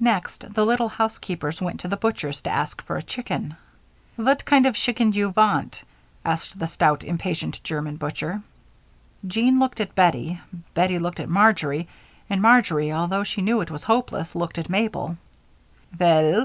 Next 0.00 0.52
the 0.52 0.66
little 0.66 0.88
housekeepers 0.88 1.62
went 1.62 1.78
to 1.78 1.86
the 1.86 1.96
butcher's 1.96 2.40
to 2.40 2.50
ask 2.50 2.82
for 2.82 2.96
a 2.96 3.04
chicken. 3.04 3.54
"Vat 4.18 4.44
kind 4.44 4.66
of 4.66 4.74
schicken 4.74 5.12
you 5.12 5.30
vant?" 5.30 5.84
asked 6.24 6.58
the 6.58 6.66
stout, 6.66 7.04
impatient 7.04 7.62
German 7.62 7.94
butcher. 7.96 8.42
Jean 9.24 9.60
looked 9.60 9.80
at 9.80 9.94
Bettie, 9.94 10.40
Bettie 10.74 10.98
looked 10.98 11.20
at 11.20 11.28
Marjory, 11.28 11.86
and 12.28 12.42
Marjory, 12.42 12.90
although 12.92 13.22
she 13.22 13.42
knew 13.42 13.60
it 13.60 13.70
was 13.70 13.84
hopeless, 13.84 14.34
looked 14.34 14.58
at 14.58 14.68
Mabel. 14.68 15.16
"Vell?" 15.92 16.38